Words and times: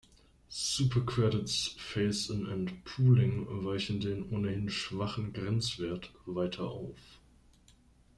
Super 0.49 0.99
credits, 1.01 1.73
phase-in 1.77 2.47
and 2.47 2.83
pooling 2.85 3.45
weichen 3.63 3.99
den 3.99 4.23
ohnehin 4.31 4.67
schwachen 4.71 5.31
Grenzwert 5.31 6.11
weiter 6.25 6.63
auf. 6.71 6.97